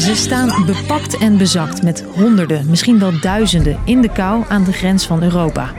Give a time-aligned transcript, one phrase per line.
[0.00, 4.72] Ze staan bepakt en bezakt met honderden, misschien wel duizenden in de kou aan de
[4.72, 5.72] grens van Europa.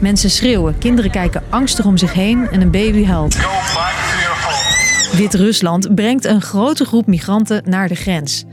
[0.00, 3.36] Mensen schreeuwen, kinderen kijken angstig om zich heen en een baby huilt.
[5.12, 8.44] Wit-Rusland brengt een grote groep migranten naar de grens.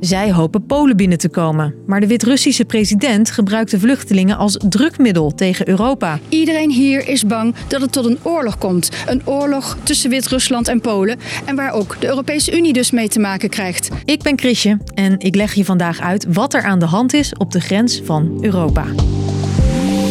[0.00, 1.74] Zij hopen Polen binnen te komen.
[1.86, 6.18] Maar de Wit-Russische president gebruikt de vluchtelingen als drukmiddel tegen Europa.
[6.28, 8.90] Iedereen hier is bang dat het tot een oorlog komt.
[9.06, 11.18] Een oorlog tussen Wit-Rusland en Polen.
[11.44, 13.88] En waar ook de Europese Unie dus mee te maken krijgt.
[14.04, 17.32] Ik ben Chrisje en ik leg je vandaag uit wat er aan de hand is
[17.34, 18.84] op de grens van Europa.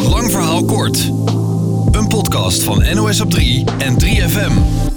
[0.09, 1.11] Lang verhaal kort.
[1.91, 4.88] Een podcast van NOS op 3 en 3FM.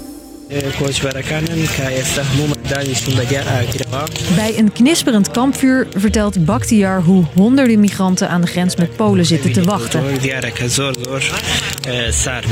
[4.35, 9.51] Bij een knisperend kampvuur vertelt Bakhtiar hoe honderden migranten aan de grens met Polen zitten
[9.53, 10.03] te wachten.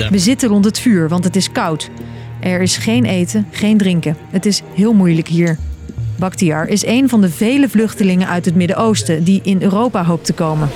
[0.09, 1.89] We zitten rond het vuur, want het is koud.
[2.39, 4.17] Er is geen eten, geen drinken.
[4.29, 5.57] Het is heel moeilijk hier.
[6.17, 10.33] Bakhtiar is een van de vele vluchtelingen uit het Midden-Oosten die in Europa hoopt te
[10.33, 10.69] komen.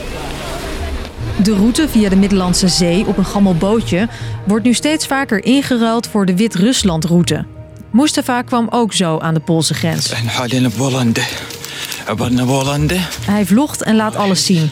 [1.45, 4.07] De route via de Middellandse Zee op een gammel bootje
[4.45, 7.45] wordt nu steeds vaker ingeruild voor de Wit-Rusland-route.
[7.91, 10.09] Mustafa kwam ook zo aan de Poolse grens.
[13.25, 14.69] Hij vlogt en laat alles zien.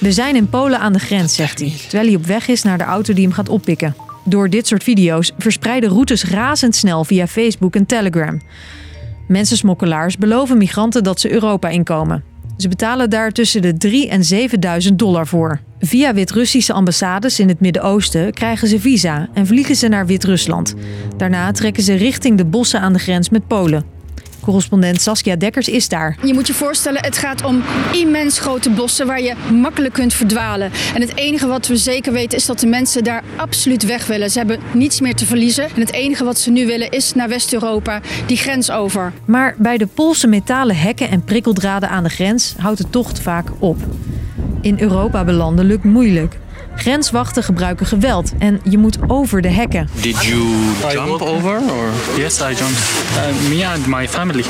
[0.00, 2.78] We zijn in Polen aan de grens, zegt hij, terwijl hij op weg is naar
[2.78, 3.96] de auto die hem gaat oppikken.
[4.24, 8.40] Door dit soort video's verspreiden routes razendsnel via Facebook en Telegram.
[9.28, 12.34] Mensensmokkelaars beloven migranten dat ze Europa inkomen.
[12.56, 15.60] Ze betalen daar tussen de 3 en 7000 dollar voor.
[15.78, 20.74] Via Wit-Russische ambassades in het Midden-Oosten krijgen ze visa en vliegen ze naar Wit-Rusland.
[21.16, 23.95] Daarna trekken ze richting de bossen aan de grens met Polen.
[24.46, 26.16] Correspondent Saskia Dekkers is daar.
[26.22, 30.70] Je moet je voorstellen, het gaat om immens grote bossen waar je makkelijk kunt verdwalen.
[30.94, 34.30] En het enige wat we zeker weten is dat de mensen daar absoluut weg willen.
[34.30, 35.64] Ze hebben niets meer te verliezen.
[35.64, 39.12] En het enige wat ze nu willen is naar West-Europa, die grens over.
[39.24, 43.48] Maar bij de Poolse metalen hekken en prikkeldraden aan de grens houdt de tocht vaak
[43.58, 43.76] op.
[44.60, 46.36] In Europa belanden lukt moeilijk.
[46.76, 49.88] Grenswachten gebruiken geweld en je moet over de hekken.
[50.00, 50.42] Did you
[50.92, 51.90] jump over or?
[52.16, 53.04] Yes, I jumped.
[53.16, 54.42] Uh, me and my family.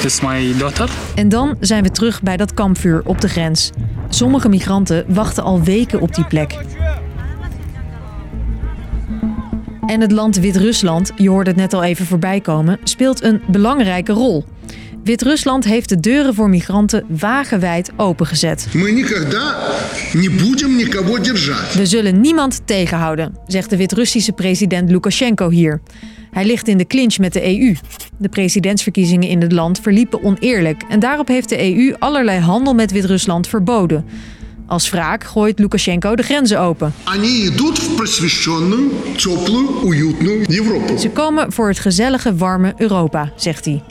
[0.00, 0.90] This is my daughter.
[1.14, 3.70] En dan zijn we terug bij dat kampvuur op de grens.
[4.08, 6.58] Sommige migranten wachten al weken op die plek.
[9.86, 14.12] En het land Wit-Rusland, je hoorde het net al even voorbij komen, speelt een belangrijke
[14.12, 14.44] rol.
[15.04, 18.66] Wit-Rusland heeft de deuren voor migranten wagenwijd opengezet.
[21.74, 25.80] We zullen niemand tegenhouden, zegt de Wit-Russische president Lukashenko hier.
[26.30, 27.74] Hij ligt in de clinch met de EU.
[28.18, 32.92] De presidentsverkiezingen in het land verliepen oneerlijk en daarop heeft de EU allerlei handel met
[32.92, 34.04] Wit-Rusland verboden.
[34.66, 36.92] Als wraak gooit Lukashenko de grenzen open.
[40.98, 43.82] Ze komen voor het gezellige, warme Europa, zegt hij.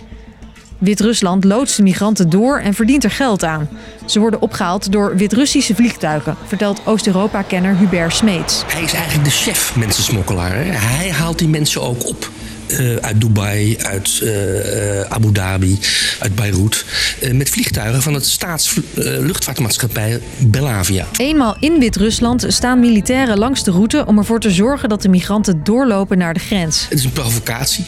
[0.80, 3.70] Wit-Rusland loodst de migranten door en verdient er geld aan.
[4.06, 8.64] Ze worden opgehaald door Wit-Russische vliegtuigen, vertelt Oost-Europa-kenner Hubert Smeets.
[8.68, 10.56] Hij is eigenlijk de chef mensensmokkelaar.
[10.66, 12.30] Hij haalt die mensen ook op.
[12.72, 15.80] Uh, uit Dubai, uit uh, Abu Dhabi,
[16.20, 16.86] uit Beirut.
[17.22, 21.06] Uh, met vliegtuigen van het staatsluchtvaartmaatschappij Belavia.
[21.18, 25.64] Eenmaal in Wit-Rusland staan militairen langs de route om ervoor te zorgen dat de migranten
[25.64, 26.86] doorlopen naar de grens.
[26.90, 27.86] Het is een provocatie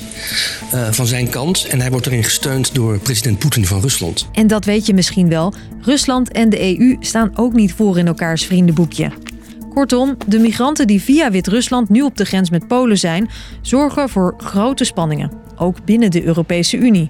[0.91, 4.27] van zijn kant en hij wordt erin gesteund door president Poetin van Rusland.
[4.31, 5.53] En dat weet je misschien wel.
[5.81, 9.11] Rusland en de EU staan ook niet voor in elkaars vriendenboekje.
[9.73, 13.29] Kortom, de migranten die via Wit-Rusland nu op de grens met Polen zijn,
[13.61, 17.09] zorgen voor grote spanningen, ook binnen de Europese Unie.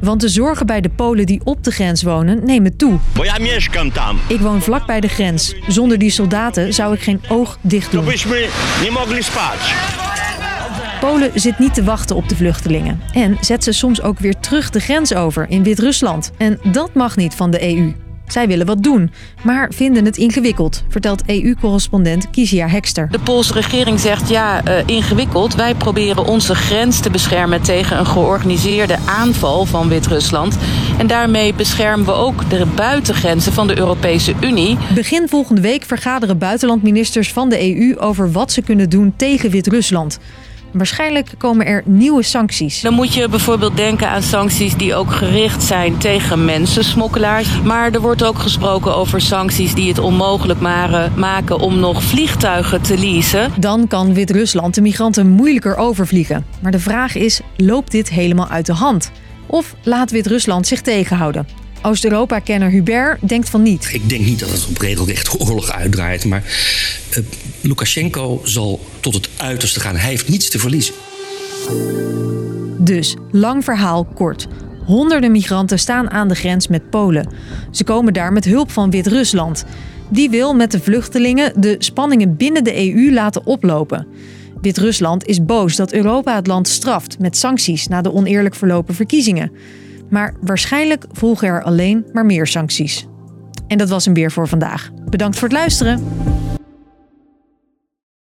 [0.00, 2.98] Want de zorgen bij de Polen die op de grens wonen nemen toe.
[4.26, 5.54] Ik woon vlak bij de grens.
[5.68, 8.04] Zonder die soldaten zou ik geen oog dicht doen.
[11.00, 14.70] Polen zit niet te wachten op de vluchtelingen en zet ze soms ook weer terug
[14.70, 16.30] de grens over in Wit-Rusland.
[16.36, 17.94] En dat mag niet van de EU.
[18.32, 19.10] Zij willen wat doen,
[19.42, 23.08] maar vinden het ingewikkeld, vertelt EU-correspondent Kizia Hekster.
[23.10, 25.54] De Poolse regering zegt ja, uh, ingewikkeld.
[25.54, 30.56] Wij proberen onze grens te beschermen tegen een georganiseerde aanval van Wit-Rusland.
[30.98, 34.78] En daarmee beschermen we ook de buitengrenzen van de Europese Unie.
[34.94, 40.18] Begin volgende week vergaderen buitenlandministers van de EU over wat ze kunnen doen tegen Wit-Rusland.
[40.72, 42.80] Waarschijnlijk komen er nieuwe sancties.
[42.80, 47.60] Dan moet je bijvoorbeeld denken aan sancties die ook gericht zijn tegen mensensmokkelaars.
[47.60, 50.60] Maar er wordt ook gesproken over sancties die het onmogelijk
[51.14, 53.52] maken om nog vliegtuigen te leasen.
[53.58, 56.46] Dan kan Wit-Rusland de migranten moeilijker overvliegen.
[56.60, 59.10] Maar de vraag is: loopt dit helemaal uit de hand?
[59.46, 61.59] Of laat Wit-Rusland zich tegenhouden?
[61.82, 63.90] Oost-Europa-kenner Hubert denkt van niet.
[63.92, 66.42] Ik denk niet dat het op regelrechte oorlog uitdraait, maar
[67.18, 67.24] uh,
[67.60, 69.96] Lukashenko zal tot het uiterste gaan.
[69.96, 70.94] Hij heeft niets te verliezen.
[72.78, 74.46] Dus, lang verhaal kort.
[74.84, 77.28] Honderden migranten staan aan de grens met Polen.
[77.70, 79.64] Ze komen daar met hulp van Wit-Rusland.
[80.08, 84.06] Die wil met de vluchtelingen de spanningen binnen de EU laten oplopen.
[84.60, 89.52] Wit-Rusland is boos dat Europa het land straft met sancties na de oneerlijk verlopen verkiezingen.
[90.10, 93.06] Maar waarschijnlijk volgen er alleen maar meer sancties.
[93.66, 94.90] En dat was hem weer voor vandaag.
[95.08, 96.02] Bedankt voor het luisteren.